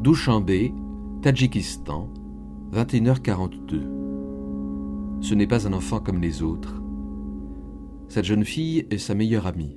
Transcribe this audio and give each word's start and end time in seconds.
Douchambé, 0.00 0.72
Tadjikistan, 1.20 2.08
21h42. 2.72 5.20
Ce 5.20 5.34
n'est 5.34 5.46
pas 5.46 5.68
un 5.68 5.74
enfant 5.74 6.00
comme 6.00 6.22
les 6.22 6.42
autres. 6.42 6.80
Cette 8.08 8.24
jeune 8.24 8.46
fille 8.46 8.86
est 8.90 8.96
sa 8.96 9.14
meilleure 9.14 9.46
amie. 9.46 9.76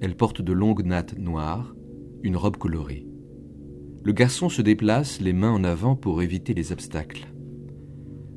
Elle 0.00 0.16
porte 0.16 0.42
de 0.42 0.52
longues 0.52 0.84
nattes 0.84 1.16
noires, 1.16 1.76
une 2.24 2.36
robe 2.36 2.56
colorée. 2.56 3.06
Le 4.02 4.10
garçon 4.10 4.48
se 4.48 4.60
déplace 4.60 5.20
les 5.20 5.32
mains 5.32 5.52
en 5.52 5.62
avant 5.62 5.94
pour 5.94 6.20
éviter 6.20 6.52
les 6.52 6.72
obstacles. 6.72 7.32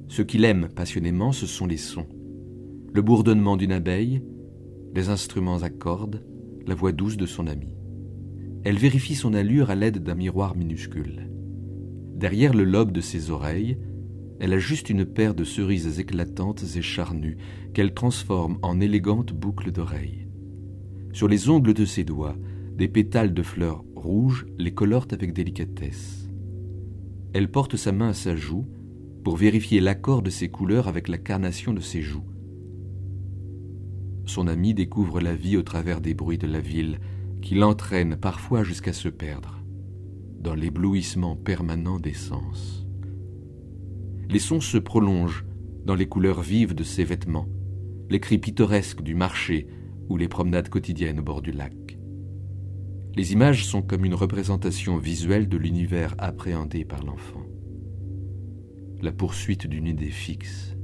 Ce 0.08 0.22
qu'il 0.22 0.46
aime 0.46 0.70
passionnément, 0.70 1.32
ce 1.32 1.48
sont 1.48 1.66
les 1.66 1.78
sons. 1.78 2.10
Le 2.94 3.02
bourdonnement 3.02 3.58
d'une 3.58 3.72
abeille, 3.72 4.22
les 4.94 5.10
instruments 5.10 5.64
à 5.64 5.72
cordes, 5.72 6.24
la 6.68 6.76
voix 6.76 6.92
douce 6.92 7.18
de 7.18 7.26
son 7.26 7.48
ami. 7.48 7.81
Elle 8.64 8.78
vérifie 8.78 9.16
son 9.16 9.34
allure 9.34 9.70
à 9.70 9.76
l'aide 9.76 10.04
d'un 10.04 10.16
miroir 10.16 10.56
minuscule. 10.56 11.30
Derrière 12.16 12.54
le 12.54 12.64
lobe 12.64 12.92
de 12.92 13.02
ses 13.02 13.32
oreilles, 13.32 13.78
elle 14.40 14.54
a 14.54 14.60
juste 14.60 14.90
une 14.90 15.06
paire 15.06 15.34
de 15.34 15.44
cerises 15.44 16.00
éclatantes 16.00 16.64
et 16.76 16.82
charnues 16.82 17.38
qu'elle 17.74 17.94
transforme 17.94 18.60
en 18.62 18.80
élégantes 18.80 19.34
boucles 19.34 19.72
d'oreilles. 19.72 20.28
Sur 21.14 21.28
les 21.28 21.50
ongles 21.50 21.74
de 21.74 21.86
ses 21.86 22.04
doigts, 22.04 22.38
des 22.76 22.88
pétales 22.88 23.34
de 23.34 23.44
fleurs 23.44 23.84
rouges 23.96 24.46
les 24.58 24.74
colorent 24.74 25.08
avec 25.12 25.34
délicatesse. 25.34 26.30
Elle 27.34 27.50
porte 27.50 27.76
sa 27.76 27.92
main 27.92 28.10
à 28.10 28.14
sa 28.14 28.36
joue 28.36 28.68
pour 29.24 29.38
vérifier 29.38 29.80
l'accord 29.80 30.22
de 30.22 30.30
ses 30.30 30.50
couleurs 30.50 30.88
avec 30.88 31.08
la 31.08 31.18
carnation 31.18 31.74
de 31.74 31.80
ses 31.80 32.02
joues. 32.02 32.26
Son 34.26 34.48
ami 34.48 34.74
découvre 34.74 35.22
la 35.22 35.36
vie 35.36 35.58
au 35.58 35.64
travers 35.64 36.02
des 36.02 36.14
bruits 36.14 36.38
de 36.38 36.48
la 36.48 36.60
ville, 36.60 37.00
qui 37.42 37.56
l'entraîne 37.56 38.16
parfois 38.16 38.64
jusqu'à 38.64 38.94
se 38.94 39.10
perdre 39.10 39.62
dans 40.42 40.56
l'éblouissement 40.56 41.36
permanent 41.36 42.00
des 42.00 42.14
sens. 42.14 42.88
Les 44.30 44.40
sons 44.40 44.62
se 44.62 44.78
prolongent 44.78 45.46
dans 45.86 45.96
les 45.96 46.08
couleurs 46.08 46.42
vives 46.42 46.74
de 46.74 46.84
ses 46.84 47.04
vêtements, 47.04 47.48
les 48.10 48.20
cris 48.20 48.40
pittoresques 48.40 49.02
du 49.02 49.14
marché 49.14 49.68
ou 50.10 50.18
les 50.18 50.28
promenades 50.28 50.70
quotidiennes 50.70 51.20
au 51.20 51.24
bord 51.24 51.42
du 51.42 51.52
lac. 51.52 51.98
Les 53.16 53.34
images 53.34 53.66
sont 53.66 53.82
comme 53.82 54.06
une 54.06 54.16
représentation 54.16 54.98
visuelle 54.98 55.48
de 55.48 55.58
l'univers 55.58 56.16
appréhendé 56.18 56.86
par 56.86 57.04
l'enfant. 57.04 57.46
La 59.02 59.12
poursuite 59.12 59.68
d'une 59.68 59.88
idée 59.88 60.12
fixe. 60.12 60.76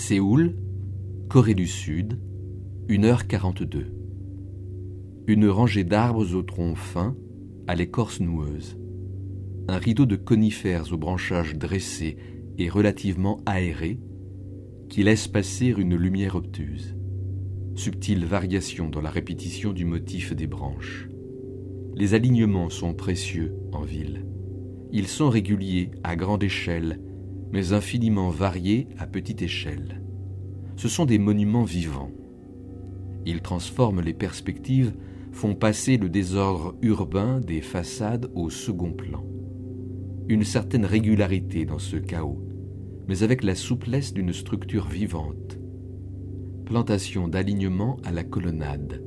Séoul, 0.00 0.54
Corée 1.28 1.56
du 1.56 1.66
Sud, 1.66 2.20
1h42. 2.88 3.86
Une 5.26 5.48
rangée 5.48 5.82
d'arbres 5.82 6.36
au 6.36 6.42
tronc 6.44 6.76
fin, 6.76 7.16
à 7.66 7.74
l'écorce 7.74 8.20
noueuse. 8.20 8.78
Un 9.66 9.76
rideau 9.76 10.06
de 10.06 10.14
conifères 10.14 10.92
aux 10.92 10.96
branchages 10.96 11.56
dressés 11.56 12.16
et 12.58 12.68
relativement 12.68 13.40
aérés 13.44 13.98
qui 14.88 15.02
laisse 15.02 15.26
passer 15.26 15.74
une 15.76 15.96
lumière 15.96 16.36
obtuse. 16.36 16.96
Subtile 17.74 18.24
variation 18.24 18.88
dans 18.88 19.02
la 19.02 19.10
répétition 19.10 19.72
du 19.72 19.84
motif 19.84 20.32
des 20.32 20.46
branches. 20.46 21.08
Les 21.96 22.14
alignements 22.14 22.70
sont 22.70 22.94
précieux 22.94 23.52
en 23.72 23.82
ville. 23.82 24.24
Ils 24.92 25.08
sont 25.08 25.28
réguliers 25.28 25.90
à 26.04 26.14
grande 26.14 26.44
échelle 26.44 27.00
mais 27.52 27.72
infiniment 27.72 28.30
variés 28.30 28.88
à 28.98 29.06
petite 29.06 29.42
échelle. 29.42 30.02
Ce 30.76 30.88
sont 30.88 31.06
des 31.06 31.18
monuments 31.18 31.64
vivants. 31.64 32.12
Ils 33.26 33.40
transforment 33.40 34.00
les 34.00 34.14
perspectives, 34.14 34.94
font 35.32 35.54
passer 35.54 35.96
le 35.96 36.08
désordre 36.08 36.76
urbain 36.82 37.40
des 37.40 37.60
façades 37.60 38.30
au 38.34 38.50
second 38.50 38.92
plan. 38.92 39.24
Une 40.28 40.44
certaine 40.44 40.84
régularité 40.84 41.64
dans 41.64 41.78
ce 41.78 41.96
chaos, 41.96 42.42
mais 43.08 43.22
avec 43.22 43.42
la 43.42 43.54
souplesse 43.54 44.12
d'une 44.12 44.32
structure 44.32 44.86
vivante. 44.86 45.58
Plantation 46.66 47.28
d'alignement 47.28 47.96
à 48.04 48.12
la 48.12 48.24
colonnade. 48.24 49.02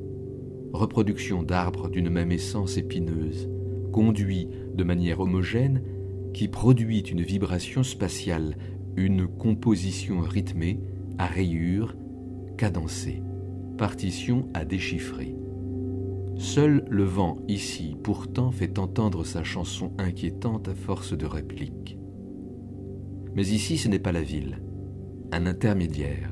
Reproduction 0.73 1.43
d'arbres 1.43 1.89
d'une 1.89 2.09
même 2.09 2.31
essence 2.31 2.77
épineuse, 2.77 3.49
conduits 3.91 4.47
de 4.73 4.83
manière 4.83 5.19
homogène 5.19 5.83
qui 6.33 6.47
produit 6.47 6.99
une 6.99 7.21
vibration 7.21 7.83
spatiale, 7.83 8.55
une 8.95 9.27
composition 9.27 10.21
rythmée, 10.21 10.79
à 11.17 11.25
rayures, 11.25 11.95
cadencée, 12.57 13.21
partition 13.77 14.47
à 14.53 14.65
déchiffrer. 14.65 15.35
Seul 16.37 16.85
le 16.89 17.03
vent 17.03 17.37
ici 17.47 17.95
pourtant 18.01 18.51
fait 18.51 18.79
entendre 18.79 19.23
sa 19.23 19.43
chanson 19.43 19.91
inquiétante 19.97 20.67
à 20.67 20.73
force 20.73 21.15
de 21.15 21.25
répliques. 21.25 21.97
Mais 23.35 23.47
ici 23.47 23.77
ce 23.77 23.87
n'est 23.87 23.99
pas 23.99 24.11
la 24.11 24.21
ville, 24.21 24.61
un 25.31 25.45
intermédiaire. 25.45 26.31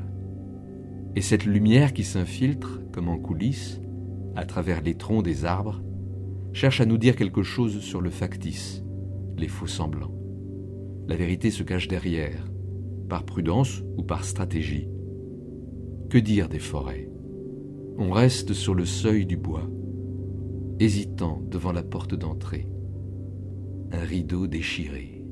Et 1.15 1.21
cette 1.21 1.45
lumière 1.45 1.93
qui 1.93 2.03
s'infiltre, 2.03 2.81
comme 2.91 3.09
en 3.09 3.17
coulisses, 3.17 3.79
à 4.35 4.45
travers 4.45 4.81
les 4.81 4.95
troncs 4.95 5.23
des 5.23 5.45
arbres, 5.45 5.81
cherche 6.53 6.81
à 6.81 6.85
nous 6.85 6.97
dire 6.97 7.15
quelque 7.15 7.43
chose 7.43 7.79
sur 7.79 8.01
le 8.01 8.09
factice, 8.09 8.83
les 9.39 9.47
faux 9.47 9.67
semblants. 9.67 10.13
La 11.07 11.15
vérité 11.15 11.49
se 11.49 11.63
cache 11.63 11.87
derrière, 11.87 12.45
par 13.09 13.23
prudence 13.25 13.81
ou 13.97 14.03
par 14.03 14.23
stratégie. 14.23 14.87
Que 16.09 16.17
dire 16.19 16.49
des 16.49 16.59
forêts? 16.59 17.09
On 17.97 18.11
reste 18.11 18.53
sur 18.53 18.75
le 18.75 18.85
seuil 18.85 19.25
du 19.25 19.37
bois, 19.37 19.67
hésitant 20.79 21.41
devant 21.49 21.71
la 21.71 21.83
porte 21.83 22.13
d'entrée. 22.13 22.67
Un 23.91 24.01
rideau 24.01 24.45
déchiré. 24.45 25.23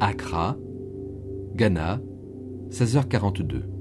Accra, 0.00 0.56
Ghana, 1.54 2.00
16h42 2.70 3.73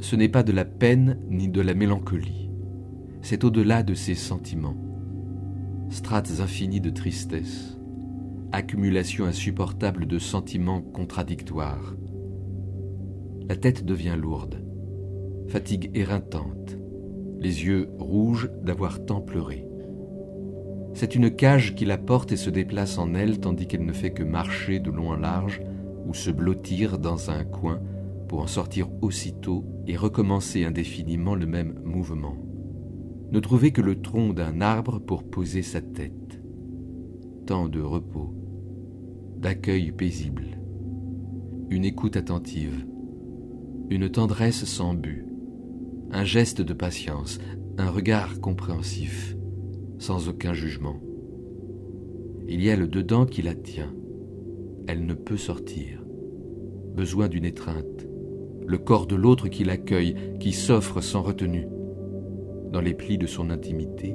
ce 0.00 0.16
n'est 0.16 0.28
pas 0.28 0.42
de 0.42 0.52
la 0.52 0.64
peine 0.64 1.18
ni 1.28 1.48
de 1.48 1.60
la 1.60 1.74
mélancolie, 1.74 2.50
c'est 3.20 3.44
au-delà 3.44 3.82
de 3.82 3.94
ces 3.94 4.14
sentiments. 4.14 4.76
Strates 5.90 6.40
infinies 6.40 6.80
de 6.80 6.90
tristesse, 6.90 7.78
accumulation 8.52 9.24
insupportable 9.24 10.06
de 10.06 10.18
sentiments 10.18 10.82
contradictoires. 10.82 11.96
La 13.48 13.56
tête 13.56 13.84
devient 13.84 14.16
lourde, 14.16 14.62
fatigue 15.48 15.90
éreintante, 15.94 16.78
les 17.40 17.64
yeux 17.64 17.88
rouges 17.98 18.50
d'avoir 18.62 19.04
tant 19.04 19.20
pleuré. 19.20 19.66
C'est 20.94 21.14
une 21.14 21.30
cage 21.30 21.74
qui 21.74 21.84
la 21.84 21.98
porte 21.98 22.32
et 22.32 22.36
se 22.36 22.50
déplace 22.50 22.98
en 22.98 23.14
elle 23.14 23.40
tandis 23.40 23.66
qu'elle 23.66 23.84
ne 23.84 23.92
fait 23.92 24.10
que 24.12 24.22
marcher 24.22 24.80
de 24.80 24.90
long 24.90 25.10
en 25.10 25.16
large 25.16 25.60
ou 26.06 26.14
se 26.14 26.30
blottir 26.30 26.98
dans 26.98 27.30
un 27.30 27.44
coin 27.44 27.80
pour 28.28 28.40
en 28.40 28.46
sortir 28.46 28.88
aussitôt 29.02 29.64
et 29.86 29.96
recommencer 29.96 30.64
indéfiniment 30.64 31.34
le 31.34 31.46
même 31.46 31.80
mouvement. 31.84 32.36
Ne 33.32 33.40
trouver 33.40 33.72
que 33.72 33.80
le 33.80 34.00
tronc 34.00 34.34
d'un 34.34 34.60
arbre 34.60 34.98
pour 35.00 35.24
poser 35.24 35.62
sa 35.62 35.80
tête. 35.80 36.42
Tant 37.46 37.68
de 37.68 37.80
repos, 37.80 38.34
d'accueil 39.38 39.92
paisible, 39.92 40.58
une 41.70 41.84
écoute 41.84 42.16
attentive, 42.16 42.86
une 43.90 44.10
tendresse 44.10 44.64
sans 44.64 44.94
but, 44.94 45.26
un 46.10 46.24
geste 46.24 46.60
de 46.60 46.74
patience, 46.74 47.38
un 47.78 47.90
regard 47.90 48.40
compréhensif, 48.40 49.36
sans 49.98 50.28
aucun 50.28 50.52
jugement. 50.52 51.00
Il 52.46 52.62
y 52.62 52.70
a 52.70 52.76
le 52.76 52.88
dedans 52.88 53.26
qui 53.26 53.42
la 53.42 53.54
tient. 53.54 53.94
Elle 54.86 55.04
ne 55.04 55.14
peut 55.14 55.36
sortir. 55.36 56.02
Besoin 56.94 57.28
d'une 57.28 57.44
étreinte 57.44 58.07
le 58.68 58.76
corps 58.76 59.06
de 59.06 59.16
l'autre 59.16 59.48
qui 59.48 59.64
l'accueille, 59.64 60.14
qui 60.38 60.52
s'offre 60.52 61.00
sans 61.00 61.22
retenue. 61.22 61.66
dans 62.70 62.82
les 62.82 62.92
plis 62.92 63.16
de 63.16 63.26
son 63.26 63.48
intimité, 63.48 64.14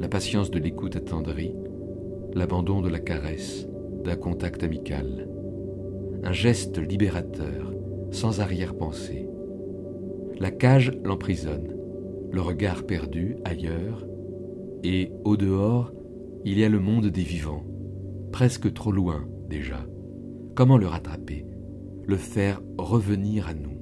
la 0.00 0.08
patience 0.08 0.50
de 0.50 0.58
l'écoute 0.58 0.96
attendrie, 0.96 1.54
l'abandon 2.32 2.80
de 2.80 2.88
la 2.88 2.98
caresse, 2.98 3.68
d'un 4.02 4.16
contact 4.16 4.62
amical, 4.62 5.28
un 6.22 6.32
geste 6.32 6.78
libérateur, 6.78 7.74
sans 8.10 8.40
arrière-pensée. 8.40 9.28
La 10.40 10.50
cage 10.50 10.92
l'emprisonne, 11.04 11.76
le 12.32 12.40
regard 12.40 12.84
perdu 12.84 13.36
ailleurs, 13.44 14.06
et 14.82 15.12
au 15.24 15.36
dehors, 15.36 15.92
il 16.46 16.58
y 16.58 16.64
a 16.64 16.70
le 16.70 16.80
monde 16.80 17.08
des 17.08 17.22
vivants, 17.22 17.66
presque 18.32 18.72
trop 18.72 18.92
loin 18.92 19.26
déjà. 19.50 19.84
Comment 20.54 20.78
le 20.78 20.86
rattraper, 20.86 21.44
le 22.06 22.16
faire 22.16 22.62
revenir 22.78 23.46
à 23.48 23.52
nous 23.52 23.73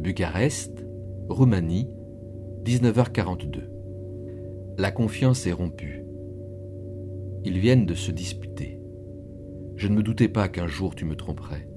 Bucarest, 0.00 0.86
Roumanie, 1.28 1.90
19h42. 2.64 3.68
La 4.78 4.90
confiance 4.90 5.46
est 5.46 5.52
rompue. 5.52 6.02
Ils 7.44 7.58
viennent 7.58 7.84
de 7.84 7.92
se 7.92 8.10
disputer. 8.10 8.80
Je 9.76 9.88
ne 9.88 9.94
me 9.94 10.02
doutais 10.02 10.28
pas 10.28 10.48
qu'un 10.48 10.66
jour 10.66 10.94
tu 10.94 11.04
me 11.04 11.16
tromperais. 11.16 11.68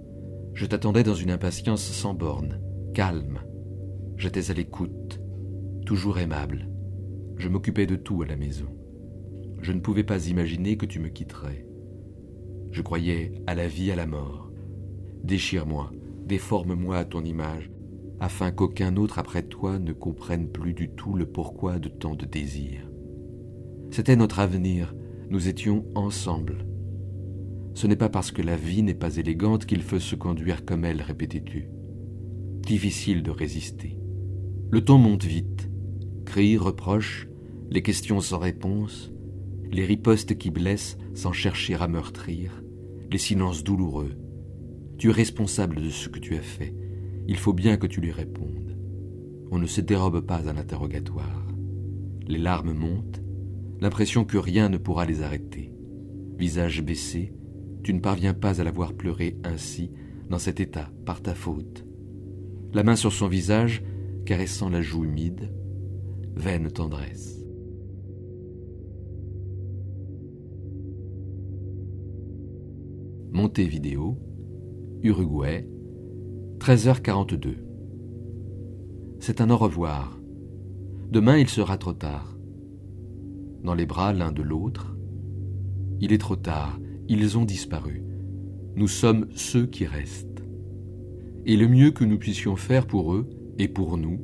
Je 0.54 0.66
t'attendais 0.66 1.04
dans 1.04 1.14
une 1.14 1.32
impatience 1.32 1.84
sans 1.84 2.14
borne, 2.14 2.62
calme. 2.94 3.42
J'étais 4.16 4.52
à 4.52 4.54
l'écoute, 4.54 5.20
toujours 5.86 6.18
aimable. 6.18 6.70
Je 7.36 7.50
m'occupais 7.50 7.88
de 7.88 7.98
tout 7.98 8.22
à 8.22 8.26
la 8.26 8.38
maison. 8.38 8.70
Je 9.62 9.74
ne 9.74 9.82
pouvais 9.82 10.06
pas 10.06 10.28
imaginer 10.28 10.78
que 10.78 10.86
tu 10.86 11.02
me 11.02 11.10
quitterais. 11.10 11.68
Je 12.72 12.82
croyais 12.82 13.34
à 13.48 13.54
la 13.54 13.68
vie, 13.68 13.92
à 13.92 13.98
la 13.98 14.08
mort. 14.08 14.50
Déchire-moi, 15.26 15.92
déforme-moi 16.26 17.00
à 17.00 17.04
ton 17.04 17.26
image, 17.26 17.70
afin 18.20 18.52
qu'aucun 18.52 18.96
autre 18.96 19.20
après 19.20 19.44
toi 19.44 19.80
ne 19.80 19.94
comprenne 19.94 20.48
plus 20.48 20.74
du 20.74 20.90
tout 20.90 21.14
le 21.16 21.26
pourquoi 21.26 21.80
de 21.80 21.90
tant 21.90 22.16
de 22.16 22.26
désirs. 22.26 22.90
C'était 23.92 24.16
notre 24.16 24.40
avenir, 24.40 24.96
nous 25.30 25.48
étions 25.48 25.86
ensemble. 25.96 26.66
Ce 27.74 27.88
n'est 27.88 27.96
pas 27.96 28.10
parce 28.10 28.32
que 28.32 28.42
la 28.42 28.56
vie 28.56 28.84
n'est 28.84 28.94
pas 28.94 29.18
élégante 29.18 29.66
qu'il 29.66 29.82
faut 29.82 30.00
se 30.00 30.16
conduire 30.16 30.66
comme 30.66 30.86
elle, 30.86 31.02
répétais-tu. 31.02 31.70
Difficile 32.62 33.24
de 33.24 33.32
résister. 33.32 34.00
Le 34.70 34.84
ton 34.84 34.98
monte 34.98 35.26
vite. 35.26 35.70
Cris, 36.26 36.58
reproches, 36.58 37.28
les 37.70 37.82
questions 37.82 38.22
sans 38.22 38.40
réponse, 38.40 39.12
les 39.72 39.86
ripostes 39.86 40.38
qui 40.38 40.50
blessent 40.52 40.98
sans 41.14 41.32
chercher 41.32 41.76
à 41.76 41.88
meurtrir, 41.88 42.64
les 43.12 43.18
silences 43.18 43.64
douloureux. 43.64 44.16
Tu 44.98 45.10
es 45.10 45.14
responsable 45.14 45.82
de 45.82 45.90
ce 45.90 46.10
que 46.10 46.20
tu 46.20 46.36
as 46.36 46.42
fait 46.42 46.76
il 47.28 47.38
faut 47.38 47.54
bien 47.54 47.78
que 47.78 47.88
tu 47.88 48.02
lui 48.02 48.12
répondes. 48.12 48.78
On 49.52 49.60
ne 49.60 49.66
se 49.66 49.82
dérobe 49.82 50.22
pas 50.22 50.50
à 50.50 50.54
l'interrogatoire. 50.54 51.48
Les 52.28 52.38
larmes 52.38 52.74
montent, 52.74 53.22
l'impression 53.82 54.26
que 54.26 54.38
rien 54.38 54.70
ne 54.70 54.78
pourra 54.78 55.06
les 55.06 55.22
arrêter. 55.22 55.74
Visage 56.38 56.82
baissé, 56.82 57.34
tu 57.84 57.94
ne 57.94 58.00
parviens 58.00 58.34
pas 58.34 58.62
à 58.62 58.64
la 58.64 58.72
voir 58.72 58.94
pleurer 58.94 59.38
ainsi, 59.44 59.92
dans 60.30 60.40
cet 60.40 60.60
état, 60.60 60.90
par 61.06 61.22
ta 61.22 61.36
faute. 61.36 61.86
La 62.74 62.84
main 62.84 62.96
sur 62.96 63.12
son 63.14 63.28
visage, 63.28 63.84
caressant 64.26 64.70
la 64.70 64.82
joue 64.82 65.04
humide, 65.04 65.54
vaine 66.36 66.72
tendresse. 66.72 67.44
vidéo 73.58 74.18
Uruguay, 75.04 75.68
13h42. 76.64 77.56
C'est 79.20 79.42
un 79.42 79.50
au 79.50 79.58
revoir. 79.58 80.18
Demain 81.12 81.38
il 81.38 81.50
sera 81.50 81.78
trop 81.78 81.92
tard. 81.92 82.38
Dans 83.66 83.74
les 83.74 83.86
bras 83.86 84.14
l'un 84.14 84.32
de 84.32 84.42
l'autre. 84.42 84.96
Il 86.00 86.14
est 86.14 86.20
trop 86.20 86.38
tard, 86.38 86.80
ils 87.10 87.38
ont 87.38 87.44
disparu. 87.44 88.06
Nous 88.78 88.88
sommes 88.88 89.28
ceux 89.36 89.66
qui 89.66 89.86
restent. 89.86 90.46
Et 91.46 91.58
le 91.58 91.68
mieux 91.68 91.92
que 91.92 92.06
nous 92.06 92.18
puissions 92.18 92.56
faire 92.56 92.88
pour 92.88 93.14
eux 93.14 93.30
et 93.60 93.68
pour 93.68 93.98
nous, 93.98 94.22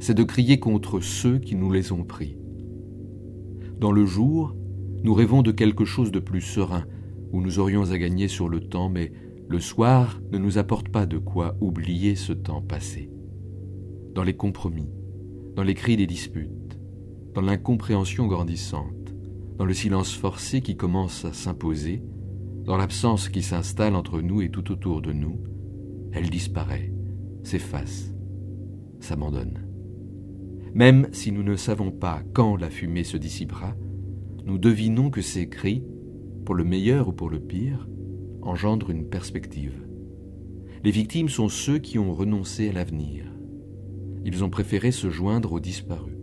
c'est 0.00 0.14
de 0.14 0.24
crier 0.24 0.58
contre 0.58 0.98
ceux 0.98 1.38
qui 1.38 1.54
nous 1.54 1.70
les 1.70 1.92
ont 1.92 2.02
pris. 2.02 2.36
Dans 3.78 3.92
le 3.92 4.04
jour, 4.04 4.56
nous 5.04 5.14
rêvons 5.14 5.42
de 5.42 5.52
quelque 5.52 5.84
chose 5.84 6.10
de 6.10 6.18
plus 6.18 6.40
serein, 6.40 6.86
où 7.30 7.40
nous 7.40 7.60
aurions 7.60 7.92
à 7.92 7.98
gagner 7.98 8.26
sur 8.26 8.48
le 8.48 8.58
temps, 8.58 8.88
mais 8.88 9.12
le 9.48 9.60
soir 9.60 10.20
ne 10.30 10.36
nous 10.36 10.58
apporte 10.58 10.90
pas 10.90 11.06
de 11.06 11.16
quoi 11.16 11.56
oublier 11.60 12.14
ce 12.16 12.34
temps 12.34 12.60
passé. 12.60 13.10
Dans 14.14 14.22
les 14.22 14.36
compromis, 14.36 14.90
dans 15.56 15.62
les 15.62 15.74
cris 15.74 15.96
des 15.96 16.06
disputes, 16.06 16.78
dans 17.34 17.40
l'incompréhension 17.40 18.26
grandissante, 18.26 19.14
dans 19.56 19.64
le 19.64 19.72
silence 19.72 20.12
forcé 20.12 20.60
qui 20.60 20.76
commence 20.76 21.24
à 21.24 21.32
s'imposer, 21.32 22.02
dans 22.64 22.76
l'absence 22.76 23.30
qui 23.30 23.42
s'installe 23.42 23.96
entre 23.96 24.20
nous 24.20 24.42
et 24.42 24.50
tout 24.50 24.70
autour 24.70 25.00
de 25.00 25.12
nous, 25.12 25.40
elle 26.12 26.28
disparaît, 26.28 26.92
s'efface, 27.42 28.12
s'abandonne. 29.00 29.66
Même 30.74 31.08
si 31.12 31.32
nous 31.32 31.42
ne 31.42 31.56
savons 31.56 31.90
pas 31.90 32.22
quand 32.34 32.56
la 32.56 32.68
fumée 32.68 33.04
se 33.04 33.16
dissipera, 33.16 33.74
nous 34.44 34.58
devinons 34.58 35.08
que 35.10 35.22
ces 35.22 35.48
cris, 35.48 35.82
pour 36.44 36.54
le 36.54 36.64
meilleur 36.64 37.08
ou 37.08 37.12
pour 37.12 37.30
le 37.30 37.40
pire, 37.40 37.88
engendre 38.42 38.90
une 38.90 39.08
perspective. 39.08 39.86
Les 40.84 40.90
victimes 40.90 41.28
sont 41.28 41.48
ceux 41.48 41.78
qui 41.78 41.98
ont 41.98 42.14
renoncé 42.14 42.68
à 42.68 42.72
l'avenir. 42.72 43.24
Ils 44.24 44.44
ont 44.44 44.50
préféré 44.50 44.90
se 44.90 45.10
joindre 45.10 45.52
aux 45.52 45.60
disparus. 45.60 46.16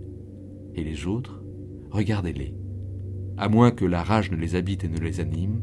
Et 0.76 0.84
les 0.84 1.08
autres, 1.08 1.44
regardez-les. 1.92 2.56
À 3.38 3.50
moins 3.50 3.72
que 3.72 3.86
la 3.86 4.04
rage 4.04 4.32
ne 4.32 4.38
les 4.38 4.56
habite 4.56 4.84
et 4.84 4.90
ne 4.90 5.00
les 5.00 5.20
anime, 5.20 5.62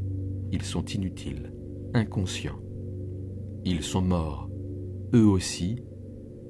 ils 0.51 0.63
sont 0.63 0.85
inutiles, 0.85 1.53
inconscients. 1.95 2.61
Ils 3.65 3.83
sont 3.83 4.03
morts, 4.03 4.51
eux 5.15 5.25
aussi, 5.25 5.79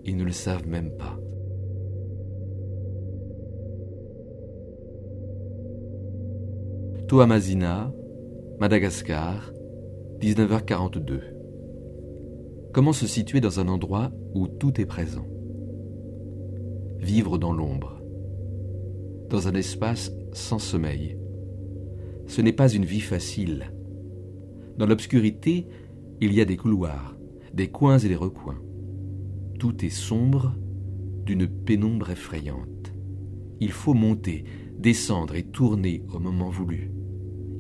et 0.05 0.13
ne 0.13 0.25
le 0.25 0.33
savent 0.33 0.67
même 0.67 0.91
pas. 0.97 1.19
Toamazina, 7.07 7.93
Madagascar, 8.59 9.53
19h42. 10.23 11.21
Comment 12.73 12.93
se 12.93 13.09
situer 13.09 13.41
dans 13.41 13.59
un 13.59 13.67
endroit 13.67 14.13
où 14.35 14.47
tout 14.47 14.81
est 14.81 14.87
présent? 14.87 15.27
Vivre 17.01 17.39
dans 17.39 17.53
l'ombre, 17.53 18.01
dans 19.31 19.49
un 19.49 19.55
espace 19.55 20.13
sans 20.33 20.61
sommeil. 20.61 21.19
Ce 22.29 22.41
n'est 22.41 22.53
pas 22.53 22.73
une 22.73 22.85
vie 22.85 23.01
facile. 23.01 23.73
Dans 24.79 24.87
l'obscurité, 24.87 25.67
il 26.21 26.33
y 26.33 26.41
a 26.41 26.45
des 26.45 26.57
couloirs, 26.57 27.17
des 27.53 27.67
coins 27.67 27.99
et 27.99 28.09
des 28.09 28.15
recoins. 28.15 28.63
Tout 29.59 29.85
est 29.85 29.91
sombre, 29.91 30.55
d'une 31.27 31.49
pénombre 31.49 32.11
effrayante. 32.11 32.93
Il 33.59 33.73
faut 33.73 33.95
monter, 33.95 34.45
descendre 34.79 35.35
et 35.35 35.43
tourner 35.43 36.05
au 36.15 36.21
moment 36.21 36.51
voulu. 36.51 36.93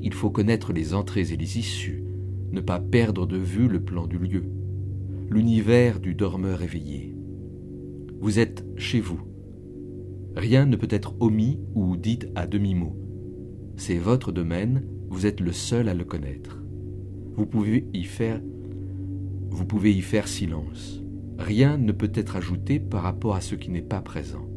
Il 0.00 0.14
faut 0.14 0.30
connaître 0.30 0.72
les 0.72 0.94
entrées 0.94 1.32
et 1.32 1.36
les 1.36 1.58
issues, 1.58 2.04
ne 2.52 2.60
pas 2.60 2.80
perdre 2.80 3.26
de 3.26 3.36
vue 3.36 3.68
le 3.68 3.82
plan 3.82 4.06
du 4.06 4.18
lieu, 4.18 4.44
l'univers 5.30 6.00
du 6.00 6.14
dormeur 6.14 6.62
éveillé. 6.62 7.14
Vous 8.20 8.38
êtes 8.38 8.64
chez 8.76 9.00
vous. 9.00 9.20
Rien 10.36 10.66
ne 10.66 10.76
peut 10.76 10.88
être 10.90 11.14
omis 11.20 11.58
ou 11.74 11.96
dit 11.96 12.20
à 12.34 12.46
demi-mot. 12.46 12.96
C'est 13.76 13.98
votre 13.98 14.32
domaine, 14.32 14.84
vous 15.08 15.26
êtes 15.26 15.40
le 15.40 15.52
seul 15.52 15.88
à 15.88 15.94
le 15.94 16.04
connaître. 16.04 16.62
Vous 17.34 17.46
pouvez 17.46 17.86
y 17.92 18.04
faire 18.04 18.40
vous 19.52 19.66
pouvez 19.66 19.92
y 19.92 20.00
faire 20.00 20.28
silence. 20.28 21.02
Rien 21.38 21.76
ne 21.76 21.92
peut 21.92 22.10
être 22.14 22.36
ajouté 22.36 22.80
par 22.80 23.02
rapport 23.02 23.34
à 23.34 23.42
ce 23.42 23.54
qui 23.54 23.70
n'est 23.70 23.82
pas 23.82 24.00
présent. 24.00 24.48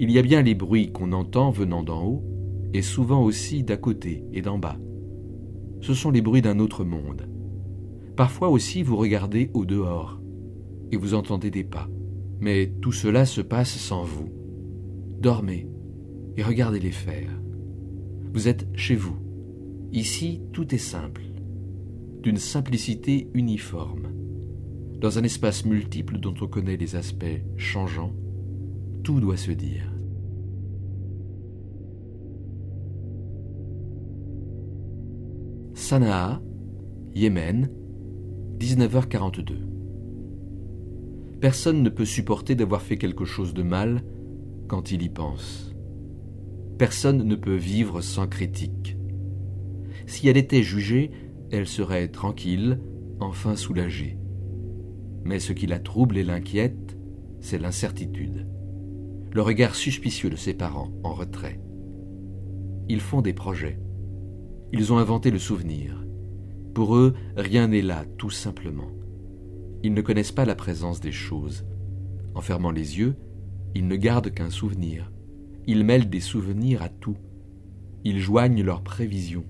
Il 0.00 0.10
y 0.10 0.18
a 0.18 0.22
bien 0.22 0.42
les 0.42 0.56
bruits 0.56 0.90
qu'on 0.90 1.12
entend 1.12 1.50
venant 1.50 1.84
d'en 1.84 2.04
haut, 2.04 2.24
et 2.72 2.82
souvent 2.82 3.22
aussi 3.22 3.62
d'à 3.62 3.76
côté 3.76 4.24
et 4.32 4.42
d'en 4.42 4.58
bas, 4.58 4.78
ce 5.84 5.92
sont 5.92 6.10
les 6.10 6.22
bruits 6.22 6.40
d'un 6.40 6.60
autre 6.60 6.82
monde. 6.82 7.28
Parfois 8.16 8.48
aussi 8.48 8.82
vous 8.82 8.96
regardez 8.96 9.50
au 9.52 9.66
dehors 9.66 10.18
et 10.90 10.96
vous 10.96 11.12
entendez 11.12 11.50
des 11.50 11.62
pas, 11.62 11.90
mais 12.40 12.72
tout 12.80 12.90
cela 12.90 13.26
se 13.26 13.42
passe 13.42 13.76
sans 13.76 14.02
vous. 14.02 14.30
Dormez 15.20 15.68
et 16.38 16.42
regardez 16.42 16.80
les 16.80 16.90
faire. 16.90 17.28
Vous 18.32 18.48
êtes 18.48 18.66
chez 18.74 18.96
vous. 18.96 19.16
Ici, 19.92 20.40
tout 20.54 20.74
est 20.74 20.78
simple, 20.78 21.22
d'une 22.22 22.38
simplicité 22.38 23.28
uniforme. 23.34 24.08
Dans 24.98 25.18
un 25.18 25.22
espace 25.22 25.66
multiple 25.66 26.18
dont 26.18 26.34
on 26.40 26.46
connaît 26.46 26.78
les 26.78 26.96
aspects 26.96 27.42
changeants, 27.58 28.14
tout 29.02 29.20
doit 29.20 29.36
se 29.36 29.50
dire. 29.50 29.93
Sanaa, 35.84 36.40
Yémen, 37.14 37.68
19h42. 38.58 39.52
Personne 41.42 41.82
ne 41.82 41.90
peut 41.90 42.06
supporter 42.06 42.54
d'avoir 42.54 42.80
fait 42.80 42.96
quelque 42.96 43.26
chose 43.26 43.52
de 43.52 43.62
mal 43.62 44.02
quand 44.66 44.92
il 44.92 45.02
y 45.02 45.10
pense. 45.10 45.74
Personne 46.78 47.24
ne 47.24 47.36
peut 47.36 47.56
vivre 47.56 48.00
sans 48.00 48.26
critique. 48.26 48.96
Si 50.06 50.26
elle 50.26 50.38
était 50.38 50.62
jugée, 50.62 51.10
elle 51.50 51.66
serait 51.66 52.08
tranquille, 52.08 52.80
enfin 53.20 53.54
soulagée. 53.54 54.16
Mais 55.22 55.38
ce 55.38 55.52
qui 55.52 55.66
la 55.66 55.80
trouble 55.80 56.16
et 56.16 56.24
l'inquiète, 56.24 56.96
c'est 57.40 57.58
l'incertitude. 57.58 58.48
Le 59.32 59.42
regard 59.42 59.74
suspicieux 59.74 60.30
de 60.30 60.36
ses 60.36 60.54
parents 60.54 60.92
en 61.02 61.12
retrait. 61.12 61.60
Ils 62.88 63.02
font 63.02 63.20
des 63.20 63.34
projets. 63.34 63.83
Ils 64.76 64.92
ont 64.92 64.98
inventé 64.98 65.30
le 65.30 65.38
souvenir. 65.38 66.04
Pour 66.74 66.96
eux, 66.96 67.14
rien 67.36 67.68
n'est 67.68 67.80
là, 67.80 68.04
tout 68.18 68.30
simplement. 68.30 68.90
Ils 69.84 69.94
ne 69.94 70.00
connaissent 70.00 70.32
pas 70.32 70.44
la 70.44 70.56
présence 70.56 70.98
des 70.98 71.12
choses. 71.12 71.64
En 72.34 72.40
fermant 72.40 72.72
les 72.72 72.98
yeux, 72.98 73.14
ils 73.76 73.86
ne 73.86 73.94
gardent 73.94 74.32
qu'un 74.32 74.50
souvenir. 74.50 75.12
Ils 75.68 75.84
mêlent 75.84 76.10
des 76.10 76.18
souvenirs 76.18 76.82
à 76.82 76.88
tout. 76.88 77.16
Ils 78.02 78.18
joignent 78.18 78.64
leurs 78.64 78.82
prévisions. 78.82 79.44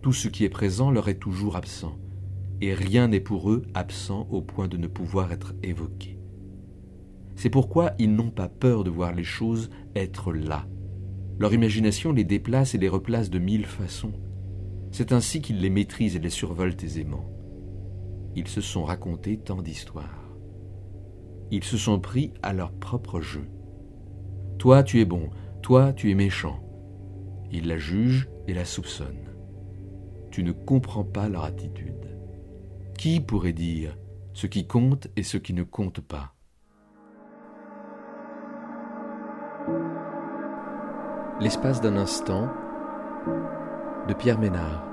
Tout 0.00 0.14
ce 0.14 0.28
qui 0.28 0.44
est 0.44 0.48
présent 0.48 0.90
leur 0.90 1.10
est 1.10 1.18
toujours 1.18 1.56
absent, 1.56 1.98
et 2.62 2.72
rien 2.72 3.08
n'est 3.08 3.20
pour 3.20 3.50
eux 3.50 3.64
absent 3.74 4.26
au 4.30 4.40
point 4.40 4.66
de 4.66 4.78
ne 4.78 4.86
pouvoir 4.86 5.30
être 5.30 5.52
évoqué. 5.62 6.18
C'est 7.36 7.50
pourquoi 7.50 7.92
ils 7.98 8.14
n'ont 8.14 8.30
pas 8.30 8.48
peur 8.48 8.82
de 8.82 8.88
voir 8.88 9.14
les 9.14 9.24
choses 9.24 9.68
être 9.94 10.32
là. 10.32 10.66
Leur 11.42 11.52
imagination 11.52 12.12
les 12.12 12.22
déplace 12.22 12.76
et 12.76 12.78
les 12.78 12.88
replace 12.88 13.28
de 13.28 13.40
mille 13.40 13.66
façons. 13.66 14.12
C'est 14.92 15.10
ainsi 15.10 15.42
qu'ils 15.42 15.60
les 15.60 15.70
maîtrisent 15.70 16.14
et 16.14 16.20
les 16.20 16.30
survolent 16.30 16.76
aisément. 16.80 17.28
Ils 18.36 18.46
se 18.46 18.60
sont 18.60 18.84
racontés 18.84 19.38
tant 19.38 19.60
d'histoires. 19.60 20.30
Ils 21.50 21.64
se 21.64 21.76
sont 21.76 21.98
pris 21.98 22.32
à 22.44 22.52
leur 22.52 22.70
propre 22.70 23.20
jeu. 23.20 23.48
Toi 24.60 24.84
tu 24.84 25.00
es 25.00 25.04
bon, 25.04 25.30
toi 25.62 25.92
tu 25.92 26.12
es 26.12 26.14
méchant. 26.14 26.62
Ils 27.50 27.66
la 27.66 27.76
jugent 27.76 28.28
et 28.46 28.54
la 28.54 28.64
soupçonnent 28.64 29.32
tu 30.30 30.44
ne 30.44 30.52
comprends 30.52 31.04
pas 31.04 31.28
leur 31.28 31.42
attitude. 31.42 32.16
Qui 32.96 33.20
pourrait 33.20 33.52
dire 33.52 33.98
ce 34.32 34.46
qui 34.46 34.66
compte 34.66 35.08
et 35.16 35.24
ce 35.24 35.36
qui 35.36 35.52
ne 35.52 35.64
compte 35.64 36.00
pas? 36.00 36.34
L'espace 41.42 41.80
d'un 41.80 41.96
instant 41.96 42.48
de 44.06 44.14
Pierre 44.14 44.38
Ménard. 44.38 44.91